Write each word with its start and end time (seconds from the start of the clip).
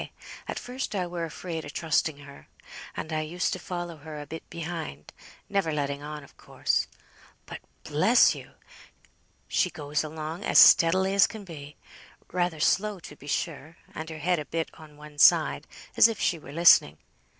At 0.47 0.57
first 0.57 0.95
I 0.95 1.05
were 1.05 1.25
afraid 1.25 1.63
o' 1.63 1.69
trusting 1.69 2.17
her, 2.21 2.47
and 2.97 3.13
I 3.13 3.21
used 3.21 3.53
to 3.53 3.59
follow 3.59 3.97
her 3.97 4.19
a 4.19 4.25
bit 4.25 4.49
behind; 4.49 5.13
never 5.47 5.71
letting 5.71 6.01
on, 6.01 6.23
of 6.23 6.35
course. 6.37 6.87
But, 7.45 7.59
bless 7.83 8.33
you! 8.33 8.53
she 9.47 9.69
goes 9.69 10.03
along 10.03 10.43
as 10.43 10.57
steadily 10.57 11.13
as 11.13 11.27
can 11.27 11.43
be; 11.43 11.77
rather 12.31 12.59
slow, 12.59 12.99
to 13.01 13.15
be 13.15 13.27
sure, 13.27 13.77
and 13.93 14.09
her 14.09 14.17
head 14.17 14.39
a 14.39 14.45
bit 14.45 14.71
on 14.73 14.97
one 14.97 15.19
side 15.19 15.67
as 15.95 16.07
if 16.07 16.19
she 16.19 16.39
were 16.39 16.51
listening. 16.51 16.97